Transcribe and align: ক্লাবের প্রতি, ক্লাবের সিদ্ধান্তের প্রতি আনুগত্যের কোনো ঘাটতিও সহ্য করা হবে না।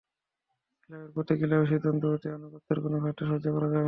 ক্লাবের 0.83 1.11
প্রতি, 1.15 1.33
ক্লাবের 1.39 1.67
সিদ্ধান্তের 1.67 2.09
প্রতি 2.11 2.27
আনুগত্যের 2.29 2.77
কোনো 2.83 2.97
ঘাটতিও 3.03 3.27
সহ্য 3.31 3.45
করা 3.47 3.65
হবে 3.65 3.69
না। 3.69 3.79